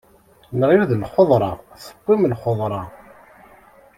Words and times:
Nɣil 0.59 0.81
d 0.89 0.91
lxeḍra 1.01 1.51
tewwim 1.83 2.23
lxeḍra. 2.31 2.81